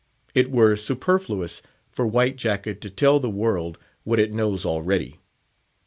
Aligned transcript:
It 0.33 0.49
were 0.49 0.75
superfluous 0.77 1.61
for 1.91 2.07
White 2.07 2.35
Jacket 2.35 2.81
to 2.81 2.89
tell 2.89 3.19
the 3.19 3.29
world 3.29 3.77
what 4.03 4.17
it 4.17 4.31
knows 4.33 4.65
already. 4.65 5.19